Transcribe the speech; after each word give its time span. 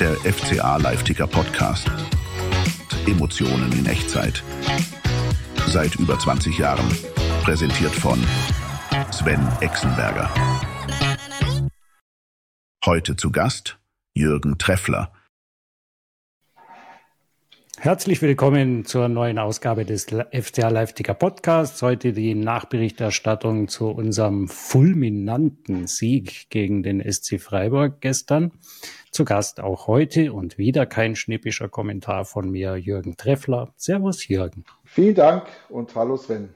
Der 0.00 0.14
FCA 0.16 0.78
Live-Ticker 0.78 1.26
Podcast. 1.26 1.86
Emotionen 3.06 3.70
in 3.72 3.84
Echtzeit. 3.84 4.42
Seit 5.66 5.96
über 5.96 6.18
20 6.18 6.56
Jahren. 6.56 6.86
Präsentiert 7.42 7.94
von 7.94 8.18
Sven 9.10 9.46
Exenberger. 9.60 10.30
Heute 12.86 13.16
zu 13.16 13.30
Gast 13.30 13.78
Jürgen 14.14 14.56
Treffler. 14.56 15.12
Herzlich 17.86 18.20
willkommen 18.20 18.84
zur 18.84 19.08
neuen 19.08 19.38
Ausgabe 19.38 19.84
des 19.84 20.06
FCA 20.06 20.70
Live-Ticker 20.70 21.14
Podcasts. 21.14 21.80
Heute 21.82 22.12
die 22.12 22.34
Nachberichterstattung 22.34 23.68
zu 23.68 23.90
unserem 23.90 24.48
fulminanten 24.48 25.86
Sieg 25.86 26.50
gegen 26.50 26.82
den 26.82 27.00
SC 27.00 27.40
Freiburg 27.40 28.00
gestern. 28.00 28.50
Zu 29.12 29.24
Gast 29.24 29.60
auch 29.60 29.86
heute 29.86 30.32
und 30.32 30.58
wieder 30.58 30.84
kein 30.84 31.14
schnippischer 31.14 31.68
Kommentar 31.68 32.24
von 32.24 32.50
mir, 32.50 32.74
Jürgen 32.74 33.16
Treffler. 33.16 33.72
Servus, 33.76 34.26
Jürgen. 34.26 34.64
Vielen 34.84 35.14
Dank 35.14 35.44
und 35.68 35.94
hallo, 35.94 36.16
Sven. 36.16 36.55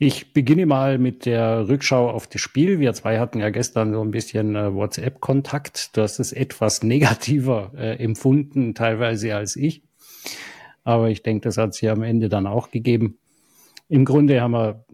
Ich 0.00 0.32
beginne 0.32 0.64
mal 0.64 0.96
mit 0.96 1.26
der 1.26 1.68
Rückschau 1.68 2.08
auf 2.08 2.28
das 2.28 2.40
Spiel. 2.40 2.78
Wir 2.78 2.94
zwei 2.94 3.18
hatten 3.18 3.40
ja 3.40 3.50
gestern 3.50 3.92
so 3.92 4.00
ein 4.00 4.12
bisschen 4.12 4.54
äh, 4.54 4.72
WhatsApp-Kontakt. 4.72 5.96
Du 5.96 6.02
hast 6.02 6.20
es 6.20 6.32
etwas 6.32 6.82
negativer 6.84 7.72
äh, 7.76 7.96
empfunden, 7.96 8.76
teilweise 8.76 9.34
als 9.34 9.56
ich. 9.56 9.82
Aber 10.84 11.10
ich 11.10 11.24
denke, 11.24 11.48
das 11.48 11.56
hat 11.56 11.74
sich 11.74 11.90
am 11.90 12.04
Ende 12.04 12.28
dann 12.28 12.46
auch 12.46 12.70
gegeben. 12.70 13.18
Im 13.88 14.04
Grunde 14.04 14.40
haben 14.40 14.52
wir 14.52 14.84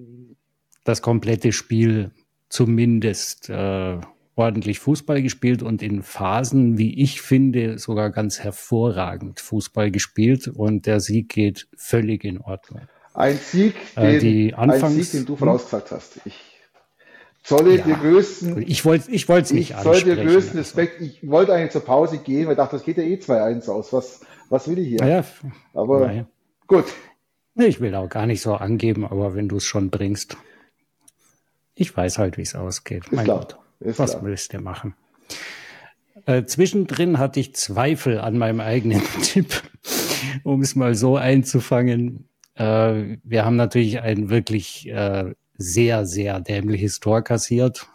das 0.85 1.03
komplette 1.03 1.53
Spiel 1.53 2.11
zumindest 2.49 3.51
äh, 3.51 3.99
ordentlich 4.37 4.79
Fußball 4.79 5.21
gespielt 5.21 5.63
und 5.63 5.83
in 5.83 6.03
Phasen, 6.03 6.79
wie 6.79 7.03
ich 7.03 7.21
finde, 7.21 7.79
sogar 7.79 8.11
ganz 8.11 8.41
hervorragend 8.41 9.41
Fußball 9.41 9.91
gespielt. 9.91 10.49
Und 10.49 10.87
der 10.87 11.01
Sieg 11.01 11.29
geht 11.29 11.69
völlig 11.77 12.25
in 12.25 12.41
Ordnung. 12.41 12.89
Ein 13.15 13.39
Sieg, 13.39 13.75
äh, 13.95 14.19
den, 14.19 14.51
äh, 14.51 14.53
Anfangs, 14.55 14.83
ein 14.83 14.93
Sieg, 14.93 15.11
den 15.13 15.25
du 15.25 15.37
vorausgesagt 15.37 15.93
hast. 15.93 16.21
Ich 16.25 16.35
zolle 17.45 17.77
ja, 17.77 17.85
dir 17.85 17.95
größten. 17.95 18.63
Ich 18.67 18.85
wollte 18.85 19.11
ich 19.13 19.29
es 19.29 19.53
nicht 19.53 19.71
Ich 19.71 19.77
zolle 19.77 20.03
dir 20.03 20.17
größten 20.17 20.59
also. 20.59 20.59
Respekt. 20.59 21.01
Also. 21.01 21.13
Ich 21.13 21.29
wollte 21.31 21.55
eigentlich 21.55 21.71
zur 21.71 21.85
Pause 21.85 22.19
gehen, 22.19 22.47
weil 22.47 22.53
ich 22.53 22.57
dachte, 22.57 22.77
das 22.77 22.85
geht 22.85 22.97
ja 22.97 23.05
eh 23.05 23.15
2-1 23.15 23.71
aus. 23.71 23.93
Was, 23.93 24.21
was 24.51 24.69
will 24.69 24.79
ich 24.81 24.89
hier? 24.89 25.07
Ja, 25.07 25.25
aber 25.75 26.13
ja. 26.13 26.27
gut. 26.67 26.87
Ich 27.55 27.81
will 27.81 27.95
auch 27.95 28.09
gar 28.09 28.27
nicht 28.27 28.41
so 28.41 28.55
angeben, 28.55 29.07
aber 29.07 29.37
wenn 29.37 29.49
du 29.49 29.59
es 29.59 29.65
schon 29.65 29.91
bringst. 29.91 30.37
Ich 31.77 31.97
weiß 31.97 32.19
halt, 32.19 32.37
wie 32.37 32.43
es 32.43 32.57
ausgeht. 32.57 33.05
Ist 33.05 33.13
mein 33.13 33.25
klar. 33.25 33.41
Gott, 33.41 33.59
Ist 33.79 34.01
was 34.01 34.13
klar. 34.13 34.25
willst 34.25 34.53
du 34.53 34.61
machen? 34.61 34.95
Äh, 36.27 36.45
zwischendrin 36.45 37.19
hatte 37.19 37.39
ich 37.39 37.55
Zweifel 37.55 38.19
an 38.19 38.39
meinem 38.39 38.61
eigenen 38.61 39.03
Tipp, 39.23 39.63
um 40.43 40.63
es 40.63 40.75
mal 40.75 40.97
so 40.97 41.17
einzufangen. 41.17 42.29
Äh, 42.57 43.19
wir 43.23 43.45
haben 43.45 43.57
natürlich 43.57 44.01
ein 44.01 44.31
wirklich 44.31 44.89
äh, 44.89 45.35
sehr, 45.57 46.07
sehr 46.07 46.41
dämliches 46.41 47.01
Tor 47.01 47.23
kassiert. 47.23 47.89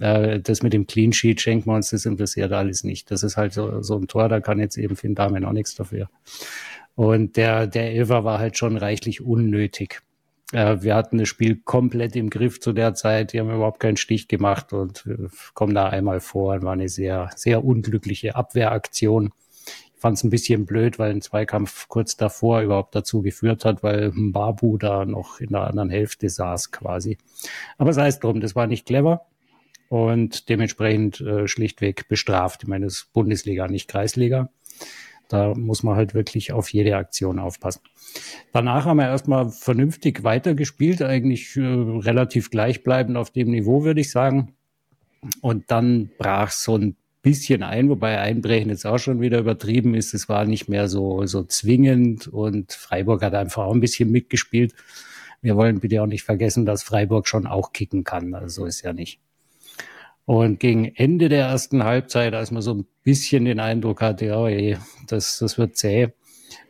Äh, 0.00 0.40
das 0.40 0.62
mit 0.62 0.72
dem 0.72 0.86
Clean 0.86 1.12
Sheet 1.12 1.40
schenken 1.40 1.70
wir 1.70 1.76
uns, 1.76 1.90
das 1.90 2.06
interessiert 2.06 2.52
alles 2.52 2.84
nicht. 2.84 3.10
Das 3.10 3.22
ist 3.22 3.36
halt 3.36 3.52
so, 3.52 3.82
so 3.82 3.96
ein 3.98 4.08
Tor, 4.08 4.28
da 4.28 4.40
kann 4.40 4.58
jetzt 4.58 4.76
eben 4.76 4.96
Finn 4.96 5.14
Damen 5.14 5.44
auch 5.44 5.52
nichts 5.52 5.74
dafür. 5.74 6.08
Und 6.94 7.36
der, 7.36 7.66
der 7.66 7.92
Elfer 7.92 8.24
war 8.24 8.38
halt 8.38 8.58
schon 8.58 8.76
reichlich 8.76 9.22
unnötig. 9.22 10.02
Äh, 10.52 10.82
wir 10.82 10.94
hatten 10.94 11.18
das 11.18 11.28
Spiel 11.28 11.56
komplett 11.64 12.16
im 12.16 12.30
Griff 12.30 12.60
zu 12.60 12.72
der 12.72 12.94
Zeit. 12.94 13.32
Die 13.32 13.40
haben 13.40 13.50
überhaupt 13.50 13.80
keinen 13.80 13.96
Stich 13.96 14.28
gemacht 14.28 14.72
und 14.72 15.04
kommen 15.54 15.74
da 15.74 15.88
einmal 15.88 16.20
vor. 16.20 16.62
War 16.62 16.72
eine 16.72 16.88
sehr, 16.88 17.30
sehr 17.36 17.64
unglückliche 17.64 18.36
Abwehraktion 18.36 19.32
fand 20.02 20.18
es 20.18 20.24
ein 20.24 20.30
bisschen 20.30 20.66
blöd, 20.66 20.98
weil 20.98 21.12
ein 21.12 21.22
Zweikampf 21.22 21.86
kurz 21.86 22.16
davor 22.16 22.60
überhaupt 22.60 22.92
dazu 22.96 23.22
geführt 23.22 23.64
hat, 23.64 23.84
weil 23.84 24.10
Mbabu 24.10 24.76
da 24.76 25.04
noch 25.04 25.38
in 25.38 25.50
der 25.50 25.68
anderen 25.68 25.90
Hälfte 25.90 26.28
saß 26.28 26.72
quasi. 26.72 27.18
Aber 27.78 27.92
sei 27.92 28.08
es 28.08 28.18
drum, 28.18 28.40
das 28.40 28.56
war 28.56 28.66
nicht 28.66 28.84
clever 28.84 29.26
und 29.88 30.48
dementsprechend 30.48 31.20
äh, 31.20 31.46
schlichtweg 31.46 32.08
bestraft. 32.08 32.64
Ich 32.64 32.68
meine, 32.68 32.86
das 32.86 32.94
ist 32.94 33.12
Bundesliga, 33.12 33.68
nicht 33.68 33.88
Kreisliga. 33.88 34.50
Da 35.28 35.54
muss 35.54 35.84
man 35.84 35.94
halt 35.94 36.14
wirklich 36.14 36.52
auf 36.52 36.72
jede 36.72 36.96
Aktion 36.96 37.38
aufpassen. 37.38 37.82
Danach 38.52 38.86
haben 38.86 38.96
wir 38.96 39.06
erstmal 39.06 39.50
vernünftig 39.50 40.24
weitergespielt, 40.24 41.00
eigentlich 41.00 41.56
äh, 41.56 41.60
relativ 41.60 42.50
gleichbleibend 42.50 43.16
auf 43.16 43.30
dem 43.30 43.52
Niveau, 43.52 43.84
würde 43.84 44.00
ich 44.00 44.10
sagen. 44.10 44.56
Und 45.40 45.70
dann 45.70 46.10
brach 46.18 46.50
so 46.50 46.76
ein 46.76 46.96
bisschen 47.22 47.62
ein, 47.62 47.88
wobei 47.88 48.18
Einbrechen 48.18 48.68
jetzt 48.68 48.84
auch 48.84 48.98
schon 48.98 49.20
wieder 49.20 49.38
übertrieben 49.38 49.94
ist. 49.94 50.12
Es 50.12 50.28
war 50.28 50.44
nicht 50.44 50.68
mehr 50.68 50.88
so, 50.88 51.24
so 51.26 51.44
zwingend 51.44 52.28
und 52.28 52.72
Freiburg 52.72 53.22
hat 53.22 53.34
einfach 53.34 53.64
auch 53.64 53.74
ein 53.74 53.80
bisschen 53.80 54.10
mitgespielt. 54.10 54.74
Wir 55.40 55.56
wollen 55.56 55.80
bitte 55.80 56.02
auch 56.02 56.06
nicht 56.06 56.24
vergessen, 56.24 56.66
dass 56.66 56.82
Freiburg 56.82 57.28
schon 57.28 57.46
auch 57.46 57.72
kicken 57.72 58.04
kann. 58.04 58.34
Also 58.34 58.62
so 58.62 58.66
ist 58.66 58.82
ja 58.82 58.92
nicht. 58.92 59.20
Und 60.24 60.60
gegen 60.60 60.84
Ende 60.84 61.28
der 61.28 61.46
ersten 61.46 61.84
Halbzeit, 61.84 62.34
als 62.34 62.50
man 62.50 62.62
so 62.62 62.74
ein 62.74 62.86
bisschen 63.02 63.44
den 63.44 63.58
Eindruck 63.58 64.02
hatte, 64.02 64.26
ja, 64.26 64.46
ey, 64.46 64.78
das, 65.08 65.38
das 65.38 65.58
wird 65.58 65.76
zäh, 65.76 66.08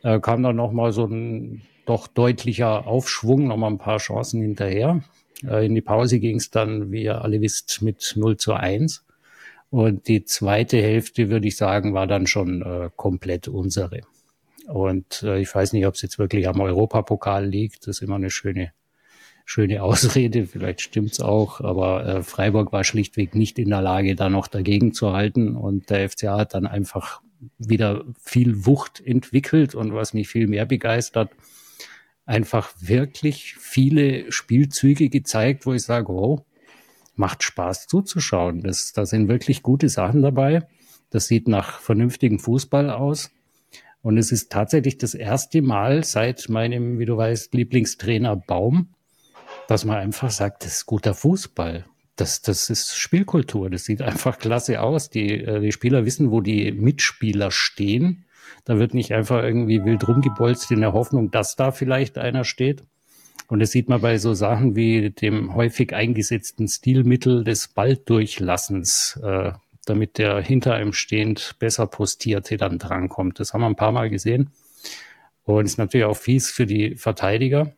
äh, 0.01 0.19
kam 0.19 0.41
dann 0.41 0.55
nochmal 0.55 0.91
so 0.91 1.05
ein 1.05 1.61
doch 1.85 2.07
deutlicher 2.07 2.87
Aufschwung, 2.87 3.47
nochmal 3.47 3.71
ein 3.71 3.77
paar 3.77 3.97
Chancen 3.97 4.41
hinterher. 4.41 5.03
Äh, 5.45 5.65
in 5.65 5.75
die 5.75 5.81
Pause 5.81 6.19
ging 6.19 6.37
es 6.37 6.49
dann, 6.49 6.91
wie 6.91 7.03
ihr 7.03 7.21
alle 7.21 7.41
wisst, 7.41 7.81
mit 7.81 8.13
0 8.15 8.37
zu 8.37 8.53
1. 8.53 9.02
Und 9.73 10.07
die 10.07 10.23
zweite 10.23 10.79
Hälfte, 10.79 11.31
würde 11.31 11.47
ich 11.47 11.57
sagen, 11.57 11.95
war 11.95 12.05
dann 12.05 12.27
schon 12.27 12.61
äh, 12.61 12.91
komplett 12.95 13.47
unsere. 13.47 14.01
Und 14.67 15.23
äh, 15.23 15.39
ich 15.39 15.53
weiß 15.53 15.73
nicht, 15.73 15.87
ob 15.87 15.95
es 15.95 16.03
jetzt 16.03 16.19
wirklich 16.19 16.47
am 16.47 16.61
Europapokal 16.61 17.43
liegt. 17.43 17.87
Das 17.87 17.97
ist 17.97 18.01
immer 18.03 18.17
eine 18.17 18.29
schöne, 18.29 18.71
schöne 19.45 19.81
Ausrede. 19.81 20.45
Vielleicht 20.45 20.81
stimmt's 20.81 21.19
auch. 21.19 21.59
Aber 21.59 22.05
äh, 22.05 22.21
Freiburg 22.21 22.71
war 22.71 22.83
schlichtweg 22.83 23.33
nicht 23.33 23.57
in 23.57 23.69
der 23.69 23.81
Lage, 23.81 24.13
da 24.13 24.29
noch 24.29 24.45
dagegen 24.45 24.93
zu 24.93 25.11
halten. 25.11 25.55
Und 25.55 25.89
der 25.89 26.07
FCA 26.07 26.37
hat 26.37 26.53
dann 26.53 26.67
einfach 26.67 27.23
wieder 27.57 28.05
viel 28.21 28.67
Wucht 28.67 29.01
entwickelt. 29.03 29.73
Und 29.73 29.95
was 29.95 30.13
mich 30.13 30.27
viel 30.27 30.45
mehr 30.45 30.67
begeistert, 30.67 31.31
einfach 32.27 32.75
wirklich 32.79 33.55
viele 33.55 34.31
Spielzüge 34.31 35.09
gezeigt, 35.09 35.65
wo 35.65 35.73
ich 35.73 35.81
sage, 35.81 36.11
oh, 36.11 36.45
macht 37.15 37.43
Spaß 37.43 37.87
zuzuschauen. 37.87 38.61
Das, 38.61 38.93
da 38.93 39.05
sind 39.05 39.27
wirklich 39.27 39.63
gute 39.63 39.89
Sachen 39.89 40.21
dabei. 40.21 40.67
Das 41.09 41.27
sieht 41.27 41.47
nach 41.47 41.79
vernünftigem 41.79 42.39
Fußball 42.39 42.89
aus. 42.89 43.31
Und 44.01 44.17
es 44.17 44.31
ist 44.31 44.51
tatsächlich 44.51 44.97
das 44.97 45.13
erste 45.13 45.61
Mal 45.61 46.03
seit 46.03 46.49
meinem, 46.49 46.99
wie 46.99 47.05
du 47.05 47.15
weißt, 47.15 47.53
Lieblingstrainer 47.53 48.35
Baum, 48.35 48.89
dass 49.67 49.85
man 49.85 49.97
einfach 49.97 50.29
sagt, 50.29 50.65
das 50.65 50.77
ist 50.77 50.85
guter 50.85 51.13
Fußball. 51.13 51.85
Das, 52.15 52.41
das 52.41 52.69
ist 52.69 52.95
Spielkultur. 52.95 53.69
Das 53.69 53.85
sieht 53.85 54.01
einfach 54.01 54.37
klasse 54.39 54.81
aus. 54.81 55.09
Die, 55.09 55.31
äh, 55.31 55.61
die 55.61 55.71
Spieler 55.71 56.05
wissen, 56.05 56.31
wo 56.31 56.41
die 56.41 56.71
Mitspieler 56.71 57.49
stehen. 57.49 58.25
Da 58.65 58.77
wird 58.77 58.93
nicht 58.93 59.13
einfach 59.13 59.41
irgendwie 59.41 59.83
wild 59.83 60.07
rumgebolzt 60.07 60.71
in 60.71 60.81
der 60.81 60.93
Hoffnung, 60.93 61.31
dass 61.31 61.55
da 61.55 61.71
vielleicht 61.71 62.17
einer 62.17 62.43
steht, 62.43 62.83
und 63.53 63.59
das 63.59 63.69
sieht 63.69 63.87
man 63.87 64.01
bei 64.01 64.17
so 64.17 64.33
Sachen 64.33 64.75
wie 64.75 65.11
dem 65.11 65.53
häufig 65.53 65.93
eingesetzten 65.93 66.67
Stilmittel 66.67 67.43
des 67.43 67.67
Balldurchlassens, 67.67 69.19
äh, 69.23 69.51
damit 69.85 70.17
der 70.17 70.41
hinter 70.41 70.73
einem 70.73 70.91
stehend 70.91 71.57
besser 71.59 71.85
postierte 71.85 72.57
dann 72.57 72.79
drankommt. 72.79 73.39
Das 73.39 73.53
haben 73.53 73.61
wir 73.61 73.67
ein 73.67 73.75
paar 73.75 73.91
Mal 73.91 74.09
gesehen. 74.09 74.49
Und 75.43 75.65
ist 75.65 75.77
natürlich 75.77 76.07
auch 76.07 76.17
fies 76.17 76.49
für 76.49 76.65
die 76.65 76.95
Verteidiger, 76.95 77.71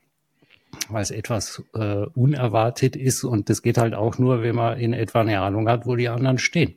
weil 0.87 1.01
es 1.01 1.11
etwas 1.11 1.61
äh, 1.73 2.05
unerwartet 2.13 2.95
ist. 2.95 3.25
Und 3.25 3.49
das 3.49 3.61
geht 3.61 3.77
halt 3.77 3.95
auch 3.95 4.17
nur, 4.17 4.43
wenn 4.43 4.55
man 4.55 4.79
in 4.79 4.93
etwa 4.93 5.19
eine 5.19 5.41
Ahnung 5.41 5.67
hat, 5.67 5.85
wo 5.85 5.97
die 5.97 6.07
anderen 6.07 6.37
stehen. 6.37 6.75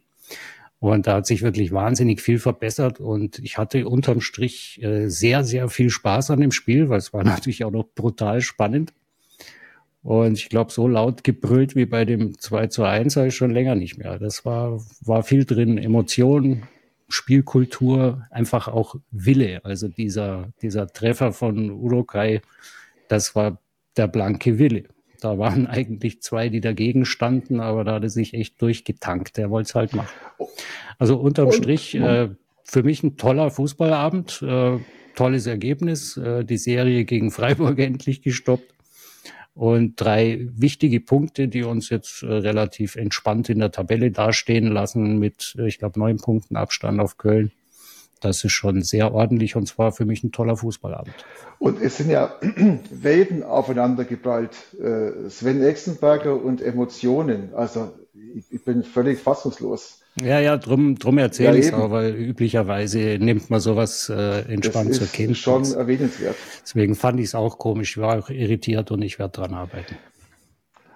Und 0.81 1.09
da 1.09 1.17
hat 1.17 1.27
sich 1.27 1.43
wirklich 1.43 1.73
wahnsinnig 1.73 2.21
viel 2.21 2.39
verbessert 2.39 3.01
und 3.01 3.41
ich 3.41 3.59
hatte 3.59 3.89
unterm 3.89 4.21
Strich 4.21 4.81
äh, 4.81 5.09
sehr, 5.09 5.43
sehr 5.43 5.69
viel 5.69 5.91
Spaß 5.91 6.31
an 6.31 6.41
dem 6.41 6.53
Spiel, 6.53 6.89
weil 6.89 6.99
es 6.99 7.13
war 7.13 7.25
natürlich 7.25 7.65
auch 7.65 7.73
noch 7.73 7.89
brutal 7.95 8.41
spannend. 8.41 8.93
Und 10.03 10.39
ich 10.39 10.49
glaube, 10.49 10.71
so 10.71 10.87
laut 10.87 11.25
gebrüllt 11.25 11.75
wie 11.75 11.85
bei 11.85 12.05
dem 12.05 12.39
2 12.39 12.69
zu 12.69 12.85
1 12.85 13.17
habe 13.17 13.29
ich 13.29 13.35
schon 13.35 13.51
länger 13.51 13.75
nicht 13.75 13.99
mehr. 13.99 14.19
Das 14.19 14.45
war, 14.45 14.81
war 15.01 15.25
viel 15.25 15.45
drin. 15.45 15.77
Emotionen, 15.77 16.63
Spielkultur, 17.09 18.27
einfach 18.31 18.69
auch 18.69 18.95
Wille. 19.11 19.65
Also 19.65 19.89
dieser, 19.89 20.53
dieser 20.63 20.87
Treffer 20.87 21.33
von 21.33 21.71
Urukai, 21.71 22.41
das 23.09 23.35
war 23.35 23.59
der 23.97 24.07
blanke 24.07 24.59
Wille. 24.59 24.85
Da 25.21 25.39
waren 25.39 25.67
eigentlich 25.69 26.23
zwei, 26.23 26.49
die 26.49 26.61
dagegen 26.61 27.05
standen, 27.05 27.61
aber 27.61 27.85
da 27.85 27.95
hat 27.95 28.03
er 28.03 28.11
sich 28.11 28.35
echt 28.35 28.61
durchgetankt. 28.63 29.37
Der 29.37 29.51
wollte 29.51 29.69
es 29.69 29.75
halt 29.75 29.95
machen. 29.95 30.09
Also 30.99 31.17
unterm 31.17 31.53
Strich, 31.53 31.95
äh, 31.95 32.31
für 32.65 32.83
mich 32.83 33.03
ein 33.03 33.17
toller 33.17 33.51
Fußballabend, 33.51 34.43
äh, 34.43 34.79
tolles 35.15 35.47
Ergebnis, 35.47 36.17
äh, 36.17 36.45
die 36.45 36.59
Serie 36.59 37.05
gegen 37.05 37.31
Freiburg 37.33 37.79
endlich 37.79 38.23
gestoppt. 38.23 38.75
und 39.55 39.97
drei 39.97 40.47
wichtige 40.55 41.01
Punkte, 41.01 41.49
die 41.49 41.65
uns 41.65 41.91
jetzt 41.91 42.23
äh, 42.23 42.27
relativ 42.27 42.95
entspannt 42.95 43.49
in 43.49 43.59
der 43.59 43.73
Tabelle 43.73 44.13
dastehen 44.13 44.69
lassen 44.69 45.19
mit, 45.19 45.57
äh, 45.59 45.67
ich 45.67 45.79
glaube, 45.79 45.99
neun 45.99 46.19
Punkten 46.19 46.57
Abstand 46.57 47.01
auf 47.01 47.17
Köln. 47.17 47.51
Das 48.21 48.45
ist 48.45 48.53
schon 48.53 48.83
sehr 48.83 49.13
ordentlich 49.13 49.57
und 49.57 49.67
zwar 49.67 49.93
für 49.93 50.05
mich 50.05 50.25
ein 50.25 50.33
toller 50.33 50.57
Fußballabend. 50.57 51.15
Und 51.59 51.81
es 51.81 51.97
sind 51.97 52.11
ja 52.11 52.35
Welten 52.91 53.43
aufeinander 53.43 54.05
geprallt. 54.05 54.57
Äh, 54.81 55.29
Sven 55.29 55.63
Exenberger 55.63 56.43
und 56.43 56.61
Emotionen. 56.61 57.55
Also 57.55 57.93
ich 58.51 58.65
bin 58.65 58.83
völlig 58.83 59.21
fassungslos. 59.21 60.03
Ja, 60.21 60.41
ja, 60.41 60.57
drum, 60.57 60.99
drum 60.99 61.19
erzähle 61.19 61.53
ja, 61.53 61.59
ich 61.61 61.67
es 61.67 61.73
auch, 61.73 61.91
weil 61.91 62.15
üblicherweise 62.15 63.19
nimmt 63.21 63.51
man 63.51 63.61
sowas 63.61 64.09
äh, 64.09 64.41
entspannt 64.53 64.95
zur 64.95 65.07
Kenntnis. 65.07 65.39
schon 65.39 65.65
erwähnenswert. 65.73 66.35
Deswegen 66.63 66.95
fand 66.97 67.21
ich 67.21 67.27
es 67.27 67.35
auch 67.35 67.59
komisch. 67.59 67.97
Ich 67.97 68.03
war 68.03 68.19
auch 68.19 68.31
irritiert 68.31 68.91
und 68.91 69.03
ich 69.03 69.19
werde 69.19 69.33
dran 69.33 69.55
arbeiten. 69.55 69.97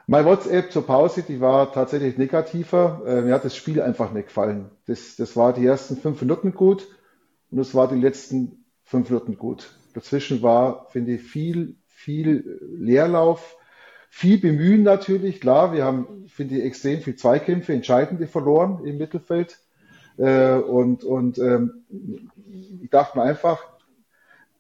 Mein 0.08 0.24
WhatsApp 0.24 0.72
zur 0.72 0.84
Pause, 0.84 1.22
die 1.22 1.40
war 1.40 1.72
tatsächlich 1.72 2.18
negativer. 2.18 3.02
Äh, 3.06 3.22
mir 3.22 3.34
hat 3.34 3.44
das 3.44 3.56
Spiel 3.56 3.80
einfach 3.80 4.12
nicht 4.12 4.26
gefallen. 4.26 4.70
Das, 4.86 5.14
das 5.16 5.36
war 5.36 5.52
die 5.52 5.64
ersten 5.64 5.96
fünf 5.96 6.20
Minuten 6.20 6.52
gut 6.52 6.88
und 7.52 7.58
es 7.58 7.74
war 7.74 7.88
die 7.88 8.00
letzten 8.00 8.64
fünf 8.82 9.10
Minuten 9.10 9.38
gut. 9.38 9.70
Dazwischen 9.94 10.42
war, 10.42 10.88
finde 10.90 11.12
ich, 11.12 11.22
viel, 11.22 11.76
viel 11.86 12.58
Leerlauf 12.76 13.56
viel 14.14 14.38
bemühen 14.38 14.82
natürlich, 14.82 15.40
klar. 15.40 15.72
Wir 15.72 15.84
haben, 15.84 16.26
finde 16.28 16.58
ich, 16.58 16.64
extrem 16.64 17.00
viel 17.00 17.16
Zweikämpfe, 17.16 17.72
entscheidende 17.72 18.26
verloren 18.26 18.84
im 18.84 18.98
Mittelfeld. 18.98 19.58
Äh, 20.18 20.56
und 20.56 21.02
und 21.02 21.38
ähm, 21.38 21.82
ich 22.82 22.90
dachte 22.90 23.16
mir 23.16 23.24
einfach, 23.24 23.64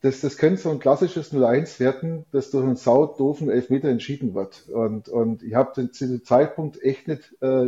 das, 0.00 0.22
das 0.22 0.38
könnte 0.38 0.62
so 0.62 0.70
ein 0.70 0.78
klassisches 0.78 1.34
0-1 1.34 1.80
werden, 1.80 2.24
das 2.32 2.50
durch 2.50 2.64
einen 2.64 2.76
saudoofen 2.76 3.50
Elfmeter 3.50 3.88
entschieden 3.88 4.34
wird. 4.34 4.70
Und, 4.70 5.10
und 5.10 5.42
ich 5.42 5.54
habe 5.54 5.90
zu 5.90 6.06
dem 6.06 6.24
Zeitpunkt 6.24 6.82
echt 6.82 7.06
nicht 7.06 7.36
äh, 7.42 7.66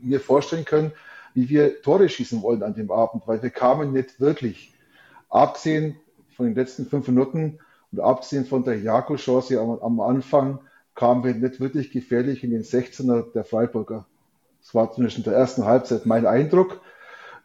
mir 0.00 0.18
vorstellen 0.18 0.64
können, 0.64 0.90
wie 1.34 1.48
wir 1.48 1.82
Tore 1.82 2.08
schießen 2.08 2.42
wollen 2.42 2.62
an 2.62 2.74
dem 2.74 2.90
Abend, 2.90 3.26
weil 3.26 3.42
wir 3.42 3.50
kamen 3.50 3.92
nicht 3.92 4.20
wirklich. 4.20 4.72
Abgesehen 5.28 5.96
von 6.36 6.46
den 6.46 6.54
letzten 6.54 6.86
fünf 6.86 7.08
Minuten 7.08 7.58
und 7.92 8.00
abgesehen 8.00 8.44
von 8.44 8.64
der 8.64 8.78
Jako-Chance 8.78 9.60
am, 9.60 9.78
am 9.80 10.00
Anfang, 10.00 10.60
kamen 10.94 11.22
wir 11.22 11.34
nicht 11.34 11.60
wirklich 11.60 11.90
gefährlich 11.92 12.42
in 12.42 12.50
den 12.50 12.62
16er 12.62 13.32
der 13.32 13.44
Freiburger. 13.44 14.06
Das 14.60 14.74
war 14.74 14.92
zumindest 14.92 15.18
in 15.18 15.24
der 15.24 15.34
ersten 15.34 15.64
Halbzeit 15.64 16.06
mein 16.06 16.26
Eindruck. 16.26 16.80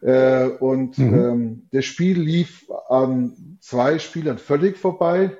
Äh, 0.00 0.48
und 0.48 0.98
mhm. 0.98 1.14
ähm, 1.14 1.62
das 1.70 1.84
Spiel 1.84 2.20
lief 2.20 2.70
an 2.88 3.58
zwei 3.60 3.98
Spielern 3.98 4.38
völlig 4.38 4.76
vorbei. 4.76 5.36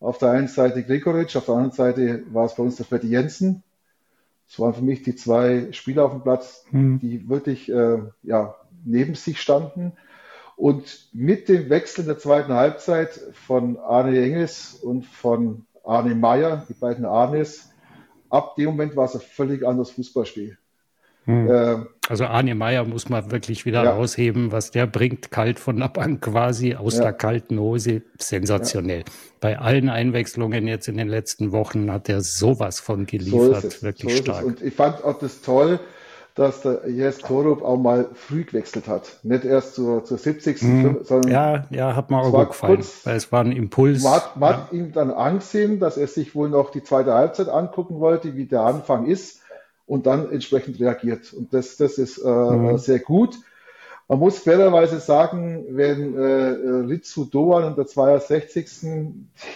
Auf 0.00 0.18
der 0.18 0.30
einen 0.30 0.48
Seite 0.48 0.82
Gregoritsch, 0.82 1.36
auf 1.36 1.46
der 1.46 1.54
anderen 1.54 1.76
Seite 1.76 2.24
war 2.32 2.46
es 2.46 2.56
bei 2.56 2.62
uns 2.64 2.76
der 2.76 2.86
Freddy 2.86 3.06
Jensen. 3.06 3.62
Das 4.48 4.58
waren 4.58 4.74
für 4.74 4.82
mich 4.82 5.02
die 5.02 5.16
zwei 5.16 5.72
Spieler 5.72 6.04
auf 6.04 6.12
dem 6.12 6.22
Platz, 6.22 6.64
mhm. 6.70 6.98
die 6.98 7.28
wirklich 7.28 7.70
äh, 7.70 7.98
ja, 8.22 8.56
neben 8.84 9.14
sich 9.14 9.40
standen. 9.40 9.92
Und 10.56 11.08
mit 11.12 11.48
dem 11.48 11.70
Wechsel 11.70 12.02
in 12.02 12.08
der 12.08 12.18
zweiten 12.18 12.52
Halbzeit 12.52 13.18
von 13.32 13.78
Arne 13.78 14.22
Engels 14.22 14.74
und 14.74 15.06
von 15.06 15.64
Arne 15.84 16.14
Meyer, 16.14 16.66
die 16.68 16.74
beiden 16.74 17.04
Arnes. 17.04 17.70
Ab 18.28 18.56
dem 18.56 18.66
Moment 18.66 18.94
war 18.96 19.06
es 19.06 19.14
ein 19.14 19.20
völlig 19.20 19.66
anderes 19.66 19.90
Fußballspiel. 19.90 20.58
Hm. 21.24 21.86
Also 22.08 22.24
Arne 22.24 22.56
Meyer 22.56 22.84
muss 22.84 23.08
man 23.08 23.30
wirklich 23.30 23.64
wieder 23.64 23.84
ja. 23.84 23.92
rausheben, 23.92 24.50
was 24.50 24.72
der 24.72 24.86
bringt, 24.86 25.30
kalt 25.30 25.60
von 25.60 25.76
der 25.76 25.88
Bank 25.88 26.20
quasi, 26.20 26.74
aus 26.74 26.96
ja. 26.96 27.04
der 27.04 27.12
kalten 27.12 27.60
Hose, 27.60 28.02
sensationell. 28.18 29.00
Ja. 29.00 29.04
Bei 29.40 29.58
allen 29.58 29.88
Einwechslungen 29.88 30.66
jetzt 30.66 30.88
in 30.88 30.96
den 30.96 31.08
letzten 31.08 31.52
Wochen 31.52 31.92
hat 31.92 32.08
er 32.08 32.20
sowas 32.20 32.80
von 32.80 33.06
geliefert, 33.06 33.72
so 33.72 33.82
wirklich 33.82 34.16
so 34.16 34.22
stark. 34.22 34.44
Und 34.44 34.62
ich 34.62 34.74
fand 34.74 35.04
auch 35.04 35.18
das 35.18 35.42
toll, 35.42 35.78
dass 36.34 36.62
der 36.62 36.88
Jes 36.88 37.18
Torup 37.18 37.62
auch 37.62 37.76
mal 37.76 38.08
früh 38.14 38.44
gewechselt 38.44 38.88
hat. 38.88 39.20
Nicht 39.22 39.44
erst 39.44 39.76
zur, 39.76 40.04
zur 40.04 40.18
70. 40.18 40.62
Mhm. 40.62 40.98
sondern. 41.04 41.30
Ja, 41.30 41.66
ja, 41.70 41.94
hat 41.94 42.10
mir 42.10 42.18
auch 42.18 42.32
gut 42.32 42.48
gefallen, 42.48 42.76
kurz, 42.76 43.04
weil 43.04 43.16
es 43.16 43.30
war 43.30 43.44
ein 43.44 43.52
Impuls. 43.52 44.02
Man 44.02 44.12
hat, 44.14 44.36
man 44.36 44.50
ja. 44.50 44.68
ihm 44.72 44.92
dann 44.92 45.10
angesehen, 45.12 45.78
dass 45.78 45.96
er 45.96 46.08
sich 46.08 46.34
wohl 46.34 46.48
noch 46.48 46.70
die 46.70 46.82
zweite 46.82 47.12
Halbzeit 47.12 47.48
angucken 47.48 48.00
wollte, 48.00 48.34
wie 48.34 48.46
der 48.46 48.62
Anfang 48.62 49.06
ist 49.06 49.41
und 49.92 50.06
dann 50.06 50.32
entsprechend 50.32 50.80
reagiert. 50.80 51.34
Und 51.34 51.52
das, 51.52 51.76
das 51.76 51.98
ist 51.98 52.16
äh, 52.16 52.26
mhm. 52.26 52.78
sehr 52.78 52.98
gut. 52.98 53.36
Man 54.08 54.20
muss 54.20 54.38
fairerweise 54.38 55.00
sagen, 55.00 55.66
wenn 55.68 56.16
äh, 56.16 56.22
Ritsu 56.88 57.26
Doan 57.26 57.64
in 57.64 57.74
der 57.74 57.86
62. 57.86 58.66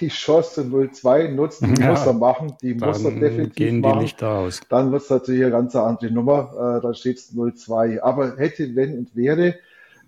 die 0.00 0.08
Chance 0.08 0.60
0-2 0.60 1.30
nutzt, 1.30 1.62
die 1.62 1.80
ja, 1.80 1.90
muss 1.90 2.04
er 2.04 2.12
machen, 2.12 2.52
die 2.60 2.74
muss 2.74 3.02
er 3.02 3.12
definitiv 3.12 3.54
gehen 3.54 3.80
machen. 3.80 4.00
Die 4.00 4.04
Lichter 4.04 4.28
aus. 4.28 4.60
Dann 4.68 4.92
wird 4.92 5.04
es 5.04 5.10
natürlich 5.10 5.40
eine 5.40 5.52
ganz 5.52 5.74
andere 5.74 6.10
Nummer, 6.10 6.76
äh, 6.78 6.82
dann 6.82 6.94
steht 6.94 7.16
es 7.16 7.34
0-2. 7.34 8.00
Aber 8.00 8.36
hätte, 8.36 8.76
wenn 8.76 8.98
und 8.98 9.16
wäre, 9.16 9.54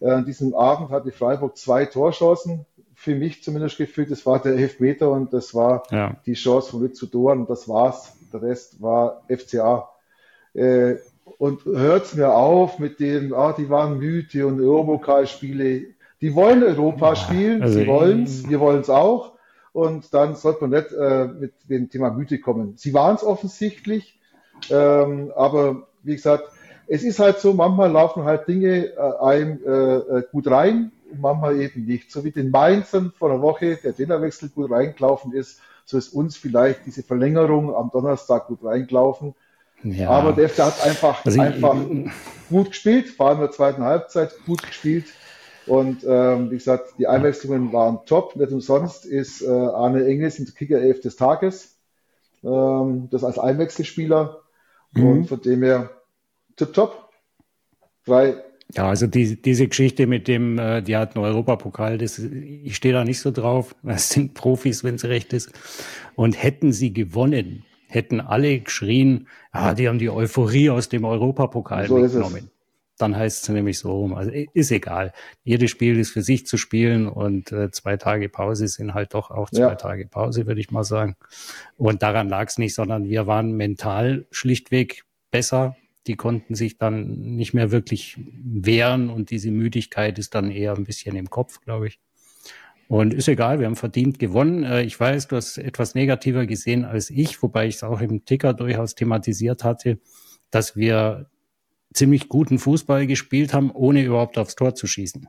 äh, 0.00 0.10
an 0.10 0.26
diesem 0.26 0.54
Abend 0.54 0.90
hatte 0.90 1.10
Freiburg 1.10 1.56
zwei 1.56 1.86
Torchancen, 1.86 2.66
für 2.94 3.14
mich 3.14 3.42
zumindest 3.42 3.78
gefühlt, 3.78 4.10
das 4.10 4.26
war 4.26 4.42
der 4.42 4.56
Elfmeter 4.56 5.10
und 5.10 5.32
das 5.32 5.54
war 5.54 5.84
ja. 5.90 6.16
die 6.26 6.34
Chance 6.34 6.72
von 6.72 6.82
Ritsu 6.82 7.06
Doan 7.06 7.40
und 7.40 7.50
das 7.50 7.66
war's. 7.66 8.12
Der 8.31 8.42
Rest 8.42 8.82
war 8.82 9.22
FCA. 9.28 9.88
Äh, 10.58 10.99
und 11.38 11.64
hört 11.64 12.14
mir 12.16 12.34
auf 12.34 12.78
mit 12.81 12.99
dem, 12.99 13.32
ah, 13.32 13.55
die 13.56 13.70
waren 13.70 13.99
müde 13.99 14.46
und 14.46 14.60
Europokalspiele. 14.60 15.82
Die 16.20 16.34
wollen 16.34 16.64
Europa 16.64 17.14
spielen, 17.14 17.62
also 17.62 17.78
sie 17.78 17.87
wollen 17.87 18.25
es, 18.25 18.49
wir 18.49 18.58
wollen 18.58 18.81
es 18.81 18.90
auch. 18.90 19.34
Und 19.72 20.12
dann 20.12 20.34
sollte 20.34 20.66
man 20.66 20.70
nicht 20.70 20.93
äh, 20.93 21.26
mit 21.26 21.52
dem 21.69 21.90
Thema 21.90 22.10
Müde 22.10 22.40
kommen. 22.40 22.75
Sie 22.76 22.93
waren 22.93 23.14
es 23.14 23.22
offensichtlich, 23.22 24.19
ähm, 24.69 25.31
aber 25.37 25.87
wie 26.02 26.16
gesagt, 26.16 26.50
es 26.88 27.05
ist 27.05 27.20
halt 27.20 27.38
so, 27.38 27.52
manchmal 27.52 27.93
laufen 27.93 28.25
halt 28.25 28.49
Dinge 28.49 28.87
äh, 28.87 28.99
einem 29.20 29.60
äh, 29.64 30.19
äh 30.19 30.22
gut 30.32 30.50
rein 30.50 30.90
und 31.12 31.20
manchmal 31.20 31.60
eben 31.60 31.84
nicht. 31.84 32.10
So 32.10 32.25
wie 32.25 32.32
den 32.32 32.50
Mainzern 32.50 33.12
vor 33.16 33.31
einer 33.31 33.43
Woche 33.43 33.76
der 33.76 33.94
Trainerwechsel 33.94 34.49
gut 34.49 34.72
reingelaufen 34.72 35.32
ist, 35.32 35.60
so 35.84 35.96
ist 35.96 36.12
uns 36.12 36.37
vielleicht 36.37 36.84
diese 36.87 37.05
Verlängerung 37.05 37.75
am 37.75 37.90
Donnerstag 37.93 38.49
gut 38.49 38.64
reingelaufen. 38.64 39.34
Ja. 39.82 40.10
Aber 40.10 40.32
der 40.32 40.48
FC 40.48 40.58
hat 40.58 40.84
einfach, 40.84 41.25
also 41.25 41.40
einfach 41.40 41.76
ich, 41.76 42.10
gut 42.48 42.69
gespielt, 42.69 43.19
allem 43.20 43.38
in 43.38 43.42
der 43.42 43.50
zweiten 43.50 43.82
Halbzeit 43.82 44.34
gut 44.44 44.62
gespielt. 44.62 45.06
Und 45.66 46.04
ähm, 46.08 46.50
wie 46.50 46.56
gesagt, 46.56 46.94
die 46.98 47.06
Einwechslungen 47.06 47.72
waren 47.72 48.00
top. 48.06 48.36
Nicht 48.36 48.52
umsonst 48.52 49.04
ist 49.04 49.42
äh, 49.42 49.48
Arne 49.48 50.06
Engels 50.06 50.38
in 50.38 50.46
der 50.46 50.54
Kicker 50.54 50.80
11 50.80 51.00
des 51.02 51.16
Tages. 51.16 51.76
Ähm, 52.42 53.08
das 53.10 53.22
als 53.22 53.38
Einwechselspieler. 53.38 54.40
Mhm. 54.92 55.06
Und 55.06 55.26
von 55.26 55.40
dem 55.42 55.62
her 55.62 55.90
top. 56.56 57.10
Drei. 58.04 58.36
Ja, 58.74 58.88
also 58.88 59.06
die, 59.06 59.41
diese 59.41 59.69
Geschichte 59.69 60.06
mit 60.06 60.29
dem, 60.29 60.58
äh, 60.58 60.82
die 60.82 60.96
hatten 60.96 61.19
Europapokal, 61.19 61.98
das, 61.98 62.19
ich 62.19 62.76
stehe 62.76 62.94
da 62.94 63.05
nicht 63.05 63.20
so 63.20 63.31
drauf. 63.31 63.74
Das 63.82 64.08
sind 64.08 64.34
Profis, 64.34 64.84
wenn 64.84 64.94
es 64.96 65.05
recht 65.05 65.32
ist. 65.32 65.53
Und 66.14 66.43
hätten 66.43 66.72
sie 66.72 66.93
gewonnen, 66.93 67.64
hätten 67.88 68.20
alle 68.20 68.60
geschrien, 68.60 69.28
ah, 69.50 69.74
die 69.74 69.88
haben 69.88 69.98
die 69.98 70.10
Euphorie 70.10 70.70
aus 70.70 70.88
dem 70.88 71.04
Europapokal 71.04 71.88
so 71.88 71.98
mitgenommen. 71.98 72.50
Dann 72.98 73.16
heißt 73.16 73.44
es 73.44 73.48
nämlich 73.48 73.78
so 73.78 73.92
rum. 73.92 74.14
Also 74.14 74.30
ist 74.30 74.72
egal. 74.72 75.12
Jedes 75.44 75.70
Spiel 75.70 75.98
ist 75.98 76.10
für 76.10 76.22
sich 76.22 76.46
zu 76.46 76.56
spielen 76.56 77.06
und 77.08 77.52
äh, 77.52 77.70
zwei 77.70 77.96
Tage 77.96 78.28
Pause 78.28 78.66
sind 78.66 78.92
halt 78.92 79.14
doch 79.14 79.30
auch 79.30 79.50
zwei 79.50 79.60
ja. 79.60 79.74
Tage 79.76 80.06
Pause, 80.06 80.46
würde 80.46 80.60
ich 80.60 80.70
mal 80.70 80.84
sagen. 80.84 81.16
Und 81.76 82.02
daran 82.02 82.28
lag 82.28 82.48
es 82.48 82.58
nicht, 82.58 82.74
sondern 82.74 83.04
wir 83.04 83.26
waren 83.26 83.52
mental 83.52 84.26
schlichtweg 84.30 85.04
besser. 85.30 85.76
Die 86.08 86.16
konnten 86.16 86.54
sich 86.56 86.76
dann 86.76 87.36
nicht 87.36 87.54
mehr 87.54 87.70
wirklich 87.70 88.18
wehren 88.18 89.10
und 89.10 89.30
diese 89.30 89.52
Müdigkeit 89.52 90.18
ist 90.18 90.34
dann 90.34 90.50
eher 90.50 90.74
ein 90.74 90.84
bisschen 90.84 91.14
im 91.14 91.30
Kopf, 91.30 91.60
glaube 91.60 91.86
ich. 91.88 92.00
Und 92.88 93.12
ist 93.12 93.28
egal, 93.28 93.60
wir 93.60 93.66
haben 93.66 93.76
verdient 93.76 94.18
gewonnen. 94.18 94.64
Äh, 94.64 94.82
ich 94.82 94.98
weiß, 94.98 95.28
du 95.28 95.36
hast 95.36 95.58
etwas 95.58 95.94
negativer 95.94 96.46
gesehen 96.46 96.86
als 96.86 97.10
ich, 97.10 97.42
wobei 97.42 97.68
ich 97.68 97.76
es 97.76 97.82
auch 97.84 98.00
im 98.00 98.24
Ticker 98.24 98.54
durchaus 98.54 98.94
thematisiert 98.94 99.62
hatte, 99.62 99.98
dass 100.50 100.74
wir 100.74 101.26
ziemlich 101.92 102.28
guten 102.28 102.58
Fußball 102.58 103.06
gespielt 103.06 103.52
haben, 103.52 103.70
ohne 103.70 104.02
überhaupt 104.02 104.38
aufs 104.38 104.56
Tor 104.56 104.74
zu 104.74 104.86
schießen. 104.86 105.28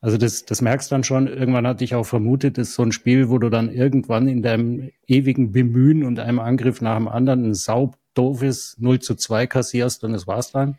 Also 0.00 0.16
das, 0.16 0.46
das 0.46 0.62
merkst 0.62 0.90
dann 0.90 1.04
schon. 1.04 1.26
Irgendwann 1.26 1.66
hatte 1.66 1.84
ich 1.84 1.94
auch 1.94 2.06
vermutet, 2.06 2.56
das 2.56 2.68
ist 2.68 2.74
so 2.74 2.84
ein 2.84 2.92
Spiel, 2.92 3.28
wo 3.28 3.36
du 3.36 3.50
dann 3.50 3.70
irgendwann 3.70 4.26
in 4.26 4.42
deinem 4.42 4.90
ewigen 5.06 5.52
Bemühen 5.52 6.04
und 6.04 6.18
einem 6.18 6.38
Angriff 6.38 6.80
nach 6.80 6.96
dem 6.96 7.08
anderen 7.08 7.50
ein 7.50 7.54
saubdoofes 7.54 8.76
0 8.78 9.00
zu 9.00 9.14
2 9.14 9.46
kassierst 9.46 10.04
und 10.04 10.12
das 10.12 10.26
war's 10.26 10.52
dann. 10.52 10.78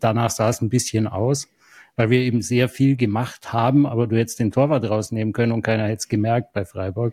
Danach 0.00 0.30
sah 0.30 0.48
es 0.48 0.60
ein 0.60 0.70
bisschen 0.70 1.06
aus 1.06 1.46
weil 2.00 2.08
wir 2.08 2.20
eben 2.20 2.40
sehr 2.40 2.70
viel 2.70 2.96
gemacht 2.96 3.52
haben, 3.52 3.84
aber 3.84 4.06
du 4.06 4.16
hättest 4.16 4.40
den 4.40 4.52
Torwart 4.52 4.88
rausnehmen 4.88 5.34
können 5.34 5.52
und 5.52 5.60
keiner 5.60 5.82
hätte 5.82 5.98
es 5.98 6.08
gemerkt 6.08 6.54
bei 6.54 6.64
Freiburg. 6.64 7.12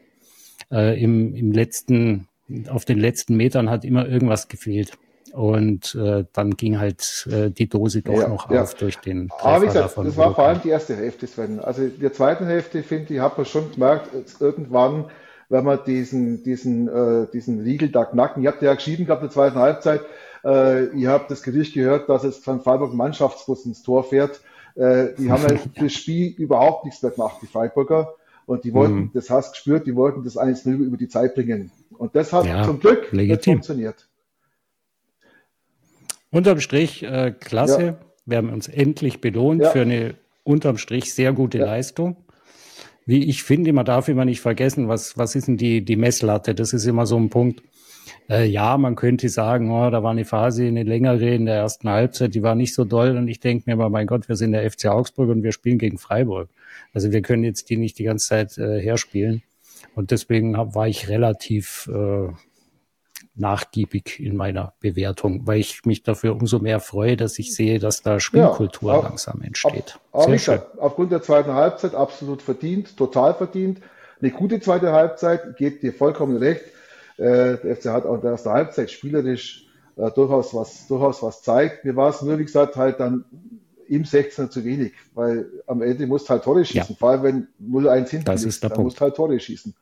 Äh, 0.71 1.03
im, 1.03 1.35
Im 1.35 1.51
letzten, 1.51 2.29
auf 2.69 2.85
den 2.85 2.97
letzten 2.97 3.35
Metern 3.35 3.69
hat 3.69 3.83
immer 3.83 4.07
irgendwas 4.07 4.47
gefehlt. 4.47 4.93
Und 5.33 5.93
äh, 5.95 6.23
dann 6.31 6.51
ging 6.51 6.79
halt 6.79 7.27
äh, 7.29 7.51
die 7.51 7.67
Dose 7.67 8.01
doch 8.01 8.13
ja, 8.13 8.29
noch 8.29 8.49
ja. 8.49 8.63
auf 8.63 8.75
durch 8.75 8.95
den 8.99 9.27
Treffer 9.27 9.45
Aber 9.45 9.61
wie 9.61 9.65
gesagt, 9.65 9.97
das 9.97 10.15
war 10.15 10.33
vor 10.33 10.45
allem 10.45 10.61
die 10.63 10.69
erste 10.69 10.95
Hälfte, 10.95 11.27
Sven. 11.27 11.59
Also 11.59 11.83
in 11.83 11.99
der 11.99 12.13
zweiten 12.13 12.45
Hälfte, 12.45 12.81
finde 12.81 13.13
ich, 13.13 13.19
hat 13.19 13.35
man 13.35 13.45
schon 13.45 13.69
gemerkt, 13.73 14.09
irgendwann 14.39 15.07
wenn 15.49 15.65
wir 15.65 15.77
diesen, 15.77 16.43
diesen, 16.43 16.87
äh, 16.87 17.27
diesen 17.31 17.61
Riegel 17.61 17.89
da 17.89 18.05
knacken. 18.05 18.43
Ihr 18.43 18.51
habt 18.51 18.61
ja 18.61 18.73
geschrieben 18.73 19.05
gehabt 19.05 19.21
in 19.21 19.27
der 19.27 19.33
zweiten 19.33 19.59
Halbzeit, 19.59 20.01
äh, 20.43 20.87
ihr 20.87 21.09
habt 21.09 21.31
das 21.31 21.43
Gericht 21.43 21.73
gehört, 21.73 22.09
dass 22.09 22.23
es 22.23 22.37
von 22.37 22.61
Freiburg 22.61 22.93
Mannschaftsbus 22.93 23.65
ins 23.65 23.83
Tor 23.83 24.03
fährt. 24.03 24.41
Äh, 24.77 25.15
die 25.17 25.31
haben 25.31 25.43
ja 25.43 25.59
das 25.75 25.93
Spiel 25.93 26.27
überhaupt 26.37 26.85
nichts 26.85 27.01
mehr 27.01 27.11
gemacht, 27.11 27.37
die 27.41 27.47
Freiburger. 27.47 28.13
Und 28.45 28.63
die 28.63 28.73
wollten, 28.73 28.95
mhm. 28.95 29.11
das 29.13 29.29
hast 29.29 29.53
gespürt, 29.53 29.87
die 29.87 29.95
wollten 29.95 30.23
das 30.23 30.37
1-0 30.37 30.69
über 30.71 30.95
die 30.95 31.09
Zeit 31.09 31.35
bringen. 31.35 31.71
Und 31.97 32.15
das 32.15 32.31
hat 32.31 32.45
ja, 32.45 32.63
zum 32.63 32.79
Glück 32.79 33.07
funktioniert. 33.43 34.07
Unterm 36.31 36.61
Strich, 36.61 37.03
äh, 37.03 37.33
klasse. 37.37 37.83
Ja. 37.83 37.97
Wir 38.25 38.37
haben 38.37 38.53
uns 38.53 38.67
endlich 38.67 39.19
belohnt 39.19 39.63
ja. 39.63 39.69
für 39.71 39.81
eine 39.81 40.15
unterm 40.43 40.77
Strich 40.77 41.13
sehr 41.13 41.33
gute 41.33 41.57
Leistung. 41.57 42.17
Wie 43.05 43.25
ich 43.29 43.43
finde, 43.43 43.73
man 43.73 43.85
darf 43.85 44.09
immer 44.09 44.25
nicht 44.25 44.41
vergessen, 44.41 44.87
was, 44.87 45.17
was 45.17 45.35
ist 45.35 45.47
denn 45.47 45.57
die, 45.57 45.83
die 45.83 45.95
Messlatte? 45.95 46.53
Das 46.53 46.73
ist 46.73 46.85
immer 46.85 47.05
so 47.05 47.17
ein 47.17 47.29
Punkt. 47.29 47.63
Äh, 48.29 48.45
ja, 48.45 48.77
man 48.77 48.95
könnte 48.95 49.29
sagen, 49.29 49.71
oh, 49.71 49.89
da 49.89 50.03
war 50.03 50.11
eine 50.11 50.25
Phase, 50.25 50.65
eine 50.65 50.83
längere 50.83 51.29
in 51.29 51.45
der 51.45 51.55
ersten 51.55 51.89
Halbzeit, 51.89 52.35
die 52.35 52.43
war 52.43 52.55
nicht 52.55 52.73
so 52.73 52.85
doll. 52.85 53.17
Und 53.17 53.27
ich 53.27 53.39
denke 53.39 53.63
mir 53.65 53.73
immer, 53.73 53.89
mein 53.89 54.07
Gott, 54.07 54.27
wir 54.29 54.35
sind 54.35 54.51
der 54.51 54.69
FC 54.69 54.87
Augsburg 54.87 55.29
und 55.29 55.43
wir 55.43 55.51
spielen 55.51 55.77
gegen 55.77 55.97
Freiburg. 55.97 56.49
Also 56.93 57.11
wir 57.11 57.21
können 57.21 57.43
jetzt 57.43 57.69
die 57.69 57.77
nicht 57.77 57.97
die 57.99 58.03
ganze 58.03 58.27
Zeit 58.27 58.57
äh, 58.57 58.81
herspielen. 58.81 59.43
Und 59.95 60.11
deswegen 60.11 60.57
hab, 60.57 60.75
war 60.75 60.87
ich 60.87 61.09
relativ 61.09 61.89
äh, 61.93 62.29
nachgiebig 63.37 64.19
in 64.19 64.35
meiner 64.35 64.73
Bewertung, 64.79 65.45
weil 65.45 65.59
ich 65.59 65.85
mich 65.85 66.03
dafür 66.03 66.33
umso 66.33 66.59
mehr 66.59 66.79
freue, 66.79 67.17
dass 67.17 67.37
ich 67.39 67.53
sehe, 67.53 67.79
dass 67.79 68.01
da 68.01 68.19
Spielkultur 68.19 68.91
ja, 68.91 68.99
auch, 68.99 69.03
langsam 69.03 69.41
entsteht. 69.41 69.99
Auf, 70.11 70.25
Sehr 70.25 70.39
schön. 70.39 70.59
aufgrund 70.77 71.11
der 71.11 71.21
zweiten 71.21 71.53
Halbzeit 71.53 71.93
absolut 71.95 72.41
verdient, 72.41 72.97
total 72.97 73.33
verdient. 73.35 73.79
Eine 74.19 74.31
gute 74.31 74.59
zweite 74.59 74.91
Halbzeit, 74.91 75.57
gebt 75.57 75.83
dir 75.83 75.93
vollkommen 75.93 76.37
recht. 76.37 76.63
Äh, 77.17 77.57
der 77.57 77.75
FC 77.75 77.85
hat 77.85 78.05
auch 78.05 78.15
in 78.15 78.21
der 78.21 78.31
ersten 78.31 78.49
Halbzeit 78.49 78.91
spielerisch 78.91 79.67
äh, 79.95 80.11
durchaus 80.11 80.53
was, 80.53 80.87
durchaus 80.87 81.23
was 81.23 81.41
zeigt. 81.41 81.85
Mir 81.85 81.95
war 81.95 82.09
es 82.09 82.21
nur, 82.21 82.37
wie 82.37 82.45
gesagt, 82.45 82.75
halt 82.75 82.99
dann 82.99 83.25
im 83.87 84.03
16er 84.03 84.49
zu 84.49 84.63
wenig, 84.63 84.93
weil 85.13 85.49
am 85.65 85.81
Ende 85.81 86.07
musst 86.07 86.29
halt 86.29 86.43
Tore 86.43 86.65
schießen, 86.65 86.91
ja. 86.91 86.95
vor 86.97 87.09
allem 87.09 87.23
wenn 87.23 87.47
0-1 87.61 88.09
hinten 88.09 88.25
das 88.25 88.43
ist, 88.43 88.63
dann 88.63 88.81
musst 88.83 88.99
halt 89.01 89.15
Tore 89.15 89.39
schießen. 89.39 89.73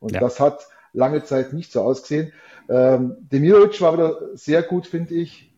Und 0.00 0.12
ja. 0.12 0.20
das 0.20 0.40
hat 0.40 0.66
lange 0.92 1.24
Zeit 1.24 1.52
nicht 1.52 1.72
so 1.72 1.80
ausgesehen. 1.80 2.32
Ähm, 2.68 3.16
Demirovic 3.32 3.80
war 3.80 3.94
wieder 3.94 4.18
sehr 4.34 4.62
gut, 4.62 4.86
finde 4.86 5.14
ich. 5.14 5.52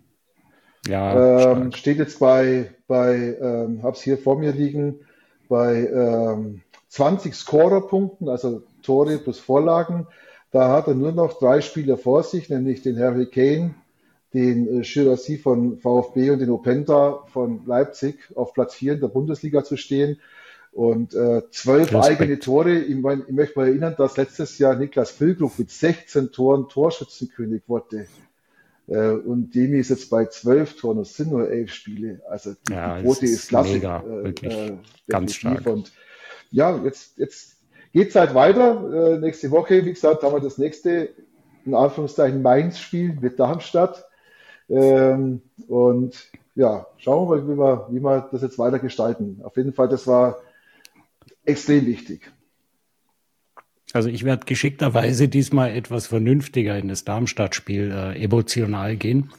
Ja, 0.86 1.52
ähm, 1.52 1.72
steht 1.72 1.98
jetzt 1.98 2.18
bei, 2.18 2.70
bei 2.86 3.36
ähm, 3.40 3.82
habe 3.82 3.96
es 3.96 4.02
hier 4.02 4.16
vor 4.16 4.38
mir 4.38 4.52
liegen, 4.52 5.00
bei 5.48 5.86
ähm, 5.86 6.62
20 6.88 7.34
Scorerpunkten, 7.34 8.28
also 8.28 8.62
Tore 8.82 9.18
plus 9.18 9.38
Vorlagen. 9.38 10.06
Da 10.50 10.70
hat 10.70 10.86
er 10.86 10.94
nur 10.94 11.12
noch 11.12 11.38
drei 11.38 11.60
Spieler 11.60 11.98
vor 11.98 12.22
sich, 12.22 12.48
nämlich 12.48 12.82
den 12.82 12.98
Harry 12.98 13.26
Kane, 13.26 13.74
den 14.32 14.80
äh, 14.80 14.84
Shirasi 14.84 15.38
von 15.38 15.78
VfB 15.78 16.30
und 16.30 16.38
den 16.38 16.50
Openta 16.50 17.24
von 17.32 17.66
Leipzig 17.66 18.16
auf 18.34 18.54
Platz 18.54 18.74
4 18.74 18.94
in 18.94 19.00
der 19.00 19.08
Bundesliga 19.08 19.64
zu 19.64 19.76
stehen. 19.76 20.18
Und 20.72 21.14
äh, 21.14 21.42
zwölf 21.50 21.92
Respekt. 21.92 22.20
eigene 22.20 22.38
Tore. 22.38 22.78
Ich, 22.78 22.94
mein, 22.96 23.24
ich 23.26 23.34
möchte 23.34 23.58
mal 23.58 23.68
erinnern, 23.68 23.94
dass 23.96 24.16
letztes 24.16 24.58
Jahr 24.58 24.76
Niklas 24.76 25.10
Füllkrug 25.10 25.58
mit 25.58 25.70
16 25.70 26.30
Toren 26.30 26.68
Torschützenkönig 26.68 27.62
wurde. 27.66 28.06
Äh, 28.86 29.10
und 29.10 29.54
Demi 29.54 29.78
ist 29.78 29.90
jetzt 29.90 30.08
bei 30.10 30.26
zwölf 30.26 30.76
Toren. 30.76 30.98
Das 30.98 31.14
sind 31.14 31.30
nur 31.30 31.50
elf 31.50 31.72
Spiele. 31.72 32.20
Also 32.28 32.54
die 32.68 32.72
ja, 32.72 33.00
Quote 33.00 33.24
ist, 33.24 33.32
ist 33.32 33.48
klasse. 33.48 33.74
Mega, 33.74 34.00
äh, 34.00 34.24
wirklich. 34.24 34.54
Äh, 34.54 34.76
Ganz 35.08 35.34
stark. 35.34 35.66
Und 35.66 35.92
ja, 36.50 36.82
jetzt, 36.84 37.18
jetzt 37.18 37.57
geht's 37.92 38.14
halt 38.14 38.34
weiter. 38.34 39.14
Äh, 39.14 39.18
nächste 39.18 39.50
Woche, 39.50 39.84
wie 39.84 39.92
gesagt, 39.92 40.22
haben 40.22 40.34
wir 40.34 40.40
das 40.40 40.58
nächste, 40.58 41.10
in 41.64 41.74
Anführungszeichen, 41.74 42.42
Mainz-Spiel 42.42 43.18
mit 43.20 43.38
Darmstadt. 43.38 44.04
Ähm, 44.68 45.42
und 45.66 46.30
ja, 46.54 46.86
schauen 46.98 47.28
wir 47.28 47.36
mal, 47.36 47.48
wie 47.48 47.58
wir, 47.58 47.88
wie 47.90 48.00
wir 48.00 48.28
das 48.32 48.42
jetzt 48.42 48.58
weiter 48.58 48.78
gestalten. 48.78 49.40
Auf 49.42 49.56
jeden 49.56 49.72
Fall, 49.72 49.88
das 49.88 50.06
war 50.06 50.38
extrem 51.44 51.86
wichtig. 51.86 52.30
Also 53.92 54.10
ich 54.10 54.24
werde 54.24 54.44
geschickterweise 54.44 55.28
diesmal 55.28 55.70
etwas 55.70 56.06
vernünftiger 56.06 56.76
in 56.78 56.88
das 56.88 57.04
Darmstadt-Spiel 57.04 57.90
äh, 57.90 58.22
emotional 58.22 58.96
gehen. 58.96 59.32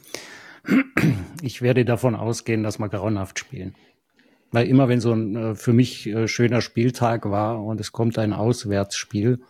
Ich 1.40 1.62
werde 1.62 1.84
davon 1.84 2.14
ausgehen, 2.14 2.62
dass 2.62 2.78
wir 2.78 2.88
grauenhaft 2.88 3.38
spielen. 3.38 3.74
Weil 4.52 4.66
immer 4.66 4.88
wenn 4.88 5.00
so 5.00 5.12
ein 5.12 5.36
äh, 5.36 5.54
für 5.54 5.72
mich 5.72 6.06
äh, 6.06 6.28
schöner 6.28 6.60
Spieltag 6.60 7.30
war 7.30 7.62
und 7.62 7.80
es 7.80 7.92
kommt 7.92 8.18
ein 8.18 8.32
Auswärtsspiel, 8.32 9.40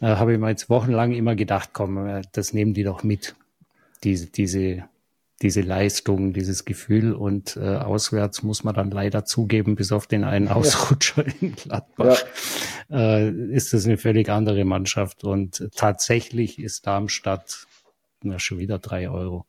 äh, 0.00 0.06
habe 0.06 0.32
ich 0.34 0.38
mir 0.38 0.50
jetzt 0.50 0.68
wochenlang 0.68 1.12
immer 1.12 1.34
gedacht, 1.36 1.70
komm, 1.72 2.22
das 2.32 2.52
nehmen 2.52 2.74
die 2.74 2.84
doch 2.84 3.02
mit. 3.02 3.34
Diese, 4.02 4.26
diese 4.26 4.84
diese 5.42 5.62
Leistung, 5.62 6.32
dieses 6.32 6.64
Gefühl 6.64 7.14
und 7.14 7.56
äh, 7.56 7.76
auswärts 7.76 8.42
muss 8.42 8.62
man 8.62 8.74
dann 8.74 8.90
leider 8.90 9.24
zugeben, 9.24 9.74
bis 9.74 9.90
auf 9.90 10.06
den 10.06 10.24
einen 10.24 10.48
Ausrutscher 10.48 11.26
ja. 11.26 11.32
in 11.40 11.54
Gladbach, 11.54 12.22
ja. 12.90 13.18
äh, 13.18 13.30
ist 13.30 13.72
es 13.72 13.86
eine 13.86 13.96
völlig 13.96 14.28
andere 14.28 14.64
Mannschaft 14.64 15.24
und 15.24 15.70
tatsächlich 15.74 16.58
ist 16.58 16.86
Darmstadt, 16.86 17.66
na 18.22 18.38
schon 18.38 18.58
wieder 18.58 18.78
drei 18.78 19.08
Euro, 19.08 19.46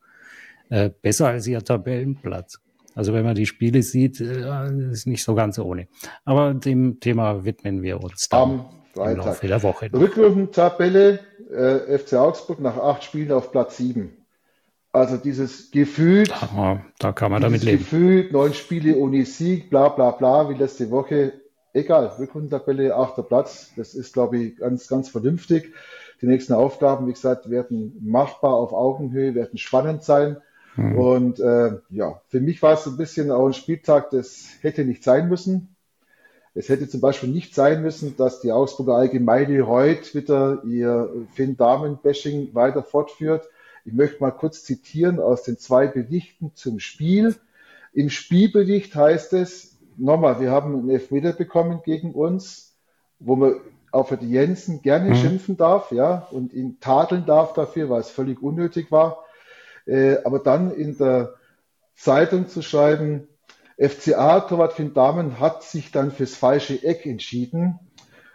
äh, 0.70 0.90
besser 1.02 1.28
als 1.28 1.46
ihr 1.48 1.64
Tabellenplatz. 1.64 2.62
Also 2.96 3.14
wenn 3.14 3.24
man 3.24 3.36
die 3.36 3.46
Spiele 3.46 3.84
sieht, 3.84 4.20
äh, 4.20 4.92
ist 4.92 5.08
nicht 5.08 5.24
so 5.24 5.36
ganz 5.36 5.58
ohne. 5.60 5.88
Aber 6.26 6.54
dem 6.54 7.00
Thema 7.00 7.46
widmen 7.46 7.82
wir 7.82 8.04
uns 8.04 8.30
dann 8.30 8.42
Am 8.42 8.66
im 8.96 9.18
Laufe 9.18 9.48
der 9.48 9.64
Woche. 9.64 9.90
Rückrundentabelle 9.94 11.20
äh, 11.50 11.98
FC 11.98 12.14
Augsburg 12.14 12.60
nach 12.60 12.78
acht 12.78 13.04
Spielen 13.04 13.32
auf 13.32 13.52
Platz 13.52 13.78
sieben. 13.78 14.18
Also 14.94 15.16
dieses 15.16 15.72
Gefühl, 15.72 16.26
da, 16.26 16.82
da 17.00 17.12
kann 17.14 17.32
man 17.32 17.42
damit 17.42 17.64
leben. 17.64 17.78
Gefühl, 17.78 18.30
neun 18.32 18.54
Spiele 18.54 18.98
ohne 18.98 19.26
Sieg, 19.26 19.70
bla 19.70 19.88
bla 19.88 20.12
bla, 20.12 20.50
wie 20.50 20.56
letzte 20.56 20.90
Woche. 20.92 21.34
Egal, 21.74 22.08
Rückrundentabelle, 22.20 22.94
achter 22.94 23.24
Platz. 23.24 23.72
Das 23.78 23.94
ist, 23.94 24.12
glaube 24.12 24.38
ich, 24.38 24.58
ganz, 24.58 24.90
ganz 24.90 25.08
vernünftig. 25.08 25.74
Die 26.22 26.26
nächsten 26.26 26.52
Aufgaben, 26.52 27.08
wie 27.08 27.14
gesagt, 27.14 27.50
werden 27.50 27.98
machbar 28.02 28.54
auf 28.56 28.74
Augenhöhe, 28.74 29.34
werden 29.34 29.58
spannend 29.58 30.04
sein. 30.04 30.38
Mhm. 30.76 30.98
Und 30.98 31.40
äh, 31.40 31.78
ja, 31.90 32.22
für 32.28 32.40
mich 32.40 32.62
war 32.62 32.74
es 32.74 32.86
ein 32.88 32.98
bisschen 32.98 33.32
auch 33.32 33.48
ein 33.48 33.54
Spieltag, 33.54 34.10
das 34.12 34.48
hätte 34.62 34.86
nicht 34.86 35.04
sein 35.04 35.30
müssen. 35.30 35.76
Es 36.54 36.68
hätte 36.68 36.90
zum 36.90 37.00
Beispiel 37.00 37.30
nicht 37.30 37.56
sein 37.56 37.82
müssen, 37.82 38.18
dass 38.18 38.42
die 38.42 38.52
Augsburger 38.52 38.96
Allgemeine 38.96 39.68
heute 39.68 40.14
wieder 40.14 40.64
ihr 40.66 41.10
Finn-Damen-Bashing 41.34 42.54
weiter 42.54 42.84
fortführt. 42.84 43.48
Ich 43.86 43.94
möchte 43.94 44.22
mal 44.22 44.32
kurz 44.32 44.64
zitieren 44.64 45.20
aus 45.20 45.44
den 45.44 45.58
zwei 45.58 45.88
Berichten 45.88 46.52
zum 46.54 46.80
Spiel. 46.80 47.36
Im 47.94 48.10
Spielbericht 48.10 48.96
heißt 48.96 49.34
es, 49.34 49.78
nochmal, 49.98 50.42
wir 50.42 50.52
haben 50.52 50.76
einen 50.76 50.90
Elfmeter 50.90 51.32
bekommen 51.32 51.82
gegen 51.86 52.12
uns, 52.12 52.76
wo 53.20 53.36
man 53.36 53.56
auf 53.92 54.16
die 54.18 54.30
Jensen 54.30 54.82
gerne 54.82 55.12
mhm. 55.12 55.16
schimpfen 55.16 55.58
darf, 55.58 55.92
ja, 55.92 56.28
und 56.32 56.54
ihn 56.54 56.80
tadeln 56.80 57.26
darf 57.26 57.54
dafür, 57.54 57.90
weil 57.90 58.02
es 58.02 58.10
völlig 58.10 58.42
unnötig 58.42 58.92
war. 58.92 59.24
Äh, 59.86 60.18
aber 60.24 60.40
dann 60.40 60.72
in 60.72 60.98
der 60.98 61.36
Zeitung 61.96 62.48
zu 62.48 62.62
schreiben, 62.62 63.28
FCA 63.78 64.42
Torwart 64.42 64.74
Finn 64.74 64.94
Damen 64.94 65.40
hat 65.40 65.64
sich 65.64 65.92
dann 65.92 66.12
fürs 66.12 66.36
falsche 66.36 66.84
Eck 66.84 67.06
entschieden. 67.06 67.80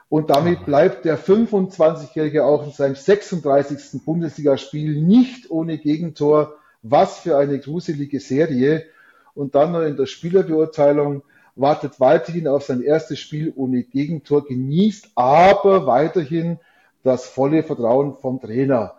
Und 0.08 0.30
damit 0.30 0.64
bleibt 0.66 1.04
der 1.04 1.18
25-Jährige 1.18 2.44
auch 2.44 2.64
in 2.64 2.72
seinem 2.72 2.94
36. 2.94 4.04
Bundesligaspiel 4.04 5.00
nicht 5.02 5.50
ohne 5.50 5.78
Gegentor. 5.78 6.54
Was 6.82 7.18
für 7.18 7.36
eine 7.36 7.58
gruselige 7.58 8.20
Serie. 8.20 8.86
Und 9.34 9.54
dann 9.54 9.72
noch 9.72 9.82
in 9.82 9.96
der 9.96 10.06
Spielerbeurteilung 10.06 11.22
wartet 11.56 11.98
weiterhin 12.00 12.46
auf 12.46 12.64
sein 12.64 12.82
erstes 12.82 13.18
Spiel 13.18 13.52
ohne 13.56 13.82
Gegentor, 13.82 14.44
genießt 14.44 15.10
aber 15.14 15.86
weiterhin 15.86 16.58
das 17.02 17.26
volle 17.26 17.62
Vertrauen 17.62 18.16
vom 18.18 18.40
Trainer. 18.40 18.94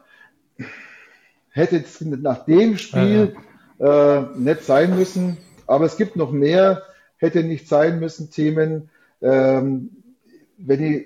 Hätte 1.58 1.78
jetzt 1.78 2.02
nach 2.02 2.46
dem 2.46 2.78
Spiel 2.78 3.36
äh, 3.80 4.22
nicht 4.36 4.64
sein 4.64 4.96
müssen, 4.96 5.38
aber 5.66 5.86
es 5.86 5.98
gibt 5.98 6.16
noch 6.16 6.32
mehr, 6.32 6.84
hätte 7.18 7.44
nicht 7.44 7.68
sein 7.68 8.00
müssen, 8.00 8.30
Themen. 8.30 8.90
Ähm, 9.22 9.90
wenn 10.58 10.84
ich 10.84 11.06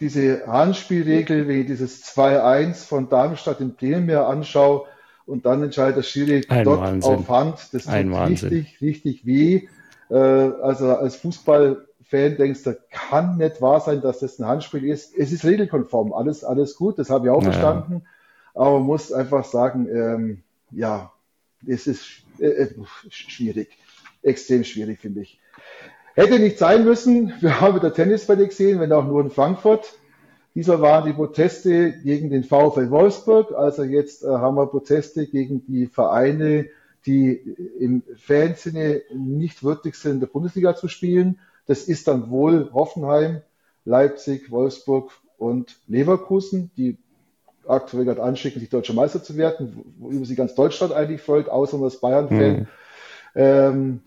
diese 0.00 0.46
Handspielregel, 0.48 1.46
wenn 1.46 1.60
ich 1.60 1.66
dieses 1.66 2.04
2-1 2.04 2.84
von 2.84 3.08
Darmstadt 3.08 3.60
im 3.60 3.74
Plenum 3.74 4.06
mir 4.06 4.26
anschaue 4.26 4.86
und 5.24 5.46
dann 5.46 5.62
entscheidet 5.62 5.98
der 5.98 6.02
Schiri 6.02 6.44
Ein 6.48 6.64
dort 6.64 6.80
Wahnsinn. 6.80 7.14
auf 7.14 7.28
Hand, 7.28 7.68
das 7.72 7.84
tut 7.84 7.92
Ein 7.92 8.12
richtig, 8.12 8.80
richtig 8.80 9.24
weh. 9.24 9.68
Äh, 10.10 10.16
also 10.16 10.96
als 10.96 11.14
Fußballfan 11.14 12.36
denkst 12.36 12.64
du, 12.64 12.76
kann 12.90 13.36
nicht 13.36 13.62
wahr 13.62 13.80
sein, 13.80 14.00
dass 14.00 14.18
das 14.18 14.40
ein 14.40 14.46
Handspiel 14.46 14.84
ist. 14.84 15.16
Es 15.16 15.30
ist 15.30 15.44
regelkonform, 15.44 16.12
alles, 16.12 16.42
alles 16.42 16.74
gut, 16.74 16.98
das 16.98 17.08
habe 17.08 17.26
ich 17.26 17.30
auch 17.30 17.40
naja. 17.40 17.52
verstanden. 17.52 18.02
Aber 18.54 18.78
man 18.78 18.86
muss 18.86 19.12
einfach 19.12 19.44
sagen, 19.44 19.88
ähm, 19.88 20.42
ja, 20.70 21.12
es 21.66 21.86
ist 21.86 22.22
äh, 22.38 22.46
äh 22.46 22.74
schwierig, 23.08 23.76
extrem 24.22 24.64
schwierig, 24.64 25.00
finde 25.00 25.22
ich. 25.22 25.40
Hätte 26.14 26.38
nicht 26.38 26.58
sein 26.58 26.84
müssen. 26.84 27.32
Wir 27.40 27.60
haben 27.60 27.76
wieder 27.76 27.94
Tennisbälle 27.94 28.46
gesehen, 28.46 28.80
wenn 28.80 28.92
auch 28.92 29.06
nur 29.06 29.22
in 29.22 29.30
Frankfurt. 29.30 29.94
Diesmal 30.54 30.82
waren 30.82 31.06
die 31.06 31.14
Proteste 31.14 31.92
gegen 32.02 32.28
den 32.28 32.44
VfL 32.44 32.90
Wolfsburg, 32.90 33.52
also 33.52 33.84
jetzt 33.84 34.22
äh, 34.22 34.26
haben 34.26 34.56
wir 34.56 34.66
Proteste 34.66 35.26
gegen 35.26 35.64
die 35.64 35.86
Vereine, 35.86 36.66
die 37.06 37.32
im 37.80 38.02
Fansinne 38.16 39.00
nicht 39.14 39.62
würdig 39.62 39.94
sind, 39.94 40.12
in 40.12 40.20
der 40.20 40.26
Bundesliga 40.26 40.76
zu 40.76 40.88
spielen. 40.88 41.38
Das 41.66 41.84
ist 41.84 42.06
dann 42.06 42.28
wohl 42.28 42.70
Hoffenheim, 42.74 43.40
Leipzig, 43.86 44.50
Wolfsburg 44.50 45.10
und 45.38 45.80
Leverkusen, 45.88 46.70
die 46.76 46.98
aktuell 47.66 48.04
gerade 48.04 48.22
anschicken, 48.22 48.60
sich 48.60 48.70
deutscher 48.70 48.94
Meister 48.94 49.22
zu 49.22 49.36
werden, 49.36 49.94
worüber 49.98 50.24
sich 50.24 50.36
ganz 50.36 50.54
Deutschland 50.54 50.92
eigentlich 50.92 51.22
freut, 51.22 51.48
außer 51.48 51.78
das 51.78 52.00
Bayern-Fan. 52.00 52.56
Mhm. 52.60 52.66
Ähm, 53.34 54.00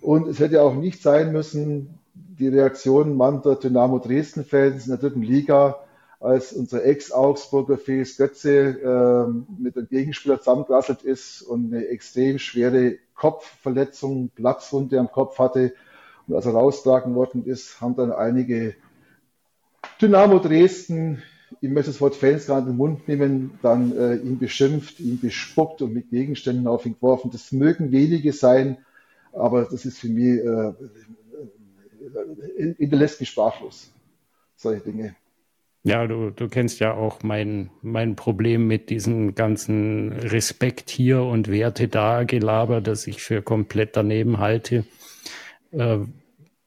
und 0.00 0.28
es 0.28 0.40
hätte 0.40 0.62
auch 0.62 0.74
nicht 0.74 1.02
sein 1.02 1.32
müssen, 1.32 1.98
die 2.14 2.48
Reaktion 2.48 3.16
mancher 3.16 3.56
Dynamo 3.56 3.98
Dresden-Fans 3.98 4.86
in 4.86 4.90
der 4.90 4.98
dritten 4.98 5.22
Liga, 5.22 5.78
als 6.20 6.52
unser 6.52 6.84
Ex-Augsburger 6.84 7.78
Felix 7.78 8.16
Götze 8.16 8.78
ähm, 8.84 9.46
mit 9.58 9.76
einem 9.76 9.88
Gegenspieler 9.88 10.38
zusammengerasselt 10.38 11.02
ist 11.02 11.42
und 11.42 11.72
eine 11.72 11.86
extrem 11.88 12.38
schwere 12.38 12.96
Kopfverletzung, 13.14 14.30
Platzwunde 14.30 14.98
am 14.98 15.10
Kopf 15.10 15.38
hatte. 15.38 15.74
Und 16.26 16.36
als 16.36 16.46
er 16.46 16.52
raustragen 16.52 17.14
worden 17.14 17.44
ist, 17.44 17.80
haben 17.80 17.96
dann 17.96 18.12
einige 18.12 18.74
Dynamo 20.00 20.38
Dresden, 20.38 21.22
ich 21.60 21.70
möchte 21.70 21.90
das 21.90 22.00
Wort 22.00 22.16
Fans 22.16 22.46
gerade 22.46 22.62
in 22.62 22.72
den 22.72 22.76
Mund 22.76 23.08
nehmen, 23.08 23.58
dann 23.62 23.96
äh, 23.96 24.16
ihn 24.16 24.38
beschimpft, 24.38 25.00
ihn 25.00 25.20
bespuckt 25.20 25.82
und 25.82 25.92
mit 25.92 26.10
Gegenständen 26.10 26.66
auf 26.66 26.86
ihn 26.86 26.94
geworfen. 26.94 27.30
Das 27.30 27.52
mögen 27.52 27.92
wenige 27.92 28.32
sein, 28.32 28.78
aber 29.32 29.64
das 29.64 29.84
ist 29.84 29.98
für 29.98 30.08
mich 30.08 30.44
äh, 30.44 30.72
hinterlässt 32.76 33.20
mich 33.20 33.30
sprachlos. 33.30 33.92
Solche 34.56 34.82
Dinge. 34.82 35.16
Ja, 35.84 36.06
du, 36.06 36.30
du 36.30 36.48
kennst 36.48 36.78
ja 36.78 36.94
auch 36.94 37.24
mein, 37.24 37.70
mein 37.82 38.14
Problem 38.14 38.68
mit 38.68 38.88
diesem 38.88 39.34
ganzen 39.34 40.12
Respekt 40.12 40.90
hier 40.90 41.22
und 41.22 41.50
Werte 41.50 41.88
da 41.88 42.22
Gelaber, 42.22 42.80
das 42.80 43.08
ich 43.08 43.20
für 43.20 43.42
komplett 43.42 43.96
daneben 43.96 44.38
halte, 44.38 44.84
äh, 45.72 45.98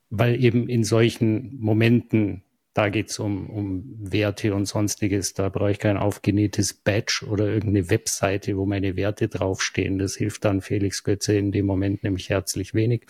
weil 0.10 0.44
eben 0.44 0.68
in 0.68 0.84
solchen 0.84 1.58
Momenten, 1.62 2.44
da 2.75 2.89
geht's 2.89 3.20
um, 3.20 3.50
um 3.50 3.84
Werte 4.00 4.53
und 4.53 4.65
sonstiges, 4.65 5.34
da 5.34 5.48
brauche 5.48 5.72
ich 5.72 5.79
kein 5.79 5.96
aufgenähtes 5.96 6.74
Badge 6.74 7.25
oder 7.27 7.46
irgendeine 7.46 7.89
Webseite, 7.89 8.58
wo 8.58 8.65
meine 8.65 8.98
Werte 8.98 9.29
draufstehen. 9.29 9.98
Das 9.98 10.17
hilft 10.17 10.44
dann 10.44 10.60
Felix 10.60 11.05
Götze 11.05 11.38
in 11.38 11.53
dem 11.53 11.65
Moment 11.65 12.03
nämlich 12.03 12.29
herzlich 12.29 12.74
wenig. 12.74 13.08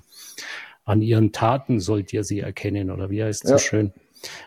An 0.85 1.01
ihren 1.01 1.31
Taten 1.31 1.79
sollt 1.79 2.13
ihr 2.13 2.23
sie 2.23 2.41
erkennen, 2.41 2.91
oder 2.91 3.09
wie 3.09 3.23
heißt 3.23 3.43
es 3.43 3.49
ja. 3.49 3.57
so 3.57 3.63
schön? 3.63 3.93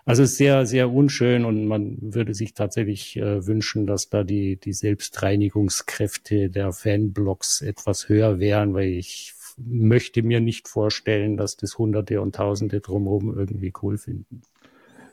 Also 0.04 0.25
sehr, 0.25 0.66
sehr 0.66 0.88
unschön 0.88 1.44
und 1.44 1.66
man 1.66 1.98
würde 2.00 2.32
sich 2.32 2.54
tatsächlich 2.54 3.16
äh, 3.16 3.44
wünschen, 3.44 3.88
dass 3.88 4.10
da 4.10 4.22
die, 4.22 4.54
die 4.54 4.72
Selbstreinigungskräfte 4.72 6.48
der 6.48 6.72
Fanblogs 6.72 7.60
etwas 7.60 8.08
höher 8.08 8.38
wären, 8.38 8.72
weil 8.72 8.90
ich 8.90 9.34
möchte 9.56 10.22
mir 10.22 10.40
nicht 10.40 10.68
vorstellen, 10.68 11.37
dass 11.37 11.56
das 11.56 11.76
Hunderte 11.76 12.20
und 12.20 12.37
Tausende 12.37 12.80
drumherum 12.80 13.37
irgendwie 13.37 13.72
cool 13.82 13.98
finden. 13.98 14.42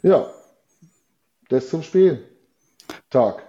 Ja, 0.05 0.31
das 1.49 1.69
zum 1.69 1.81
Spiel. 1.81 2.23
Tag. 3.09 3.41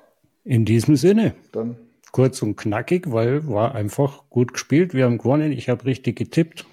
In 0.43 0.65
diesem 0.65 0.97
Sinne. 0.97 1.35
Dann. 1.53 1.77
Kurz 2.13 2.41
und 2.41 2.57
knackig, 2.57 3.13
weil 3.13 3.47
war 3.47 3.75
einfach 3.75 4.23
gut 4.31 4.55
gespielt. 4.55 4.95
Wir 4.95 5.05
haben 5.05 5.19
gewonnen. 5.19 5.53
Ich 5.53 5.69
habe 5.69 5.85
richtig 5.85 6.17
getippt. 6.17 6.65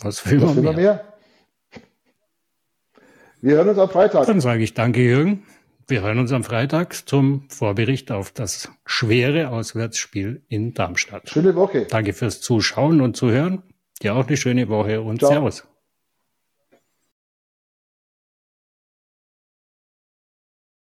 Was 0.00 0.24
will, 0.30 0.40
Was 0.40 0.54
man, 0.54 0.56
will 0.56 0.62
mehr? 0.62 0.72
man 0.72 0.82
mehr? 0.82 1.04
Wir 3.42 3.56
hören 3.56 3.68
uns 3.68 3.78
am 3.78 3.90
Freitag. 3.90 4.26
Dann 4.26 4.40
sage 4.40 4.62
ich 4.62 4.72
danke, 4.72 5.02
Jürgen. 5.02 5.42
Wir 5.86 6.00
hören 6.00 6.18
uns 6.18 6.32
am 6.32 6.42
Freitag 6.42 7.06
zum 7.06 7.46
Vorbericht 7.50 8.10
auf 8.10 8.30
das 8.30 8.70
schwere 8.86 9.50
Auswärtsspiel 9.50 10.44
in 10.48 10.72
Darmstadt. 10.72 11.28
Schöne 11.28 11.54
Woche. 11.56 11.84
Danke 11.84 12.14
fürs 12.14 12.40
Zuschauen 12.40 13.02
und 13.02 13.18
Zuhören. 13.18 13.64
Dir 14.02 14.14
auch 14.14 14.26
eine 14.26 14.38
schöne 14.38 14.70
Woche 14.70 15.02
und 15.02 15.18
Ciao. 15.18 15.30
Servus. 15.30 15.66